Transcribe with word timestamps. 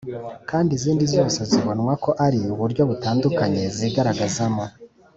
kandi 0.49 0.71
izindi 0.77 1.05
zose 1.15 1.39
zibonwa 1.51 1.93
ko 2.03 2.11
ari 2.25 2.39
uburyo 2.53 2.81
butandukanye 2.89 3.63
zigaragazamo. 3.77 4.65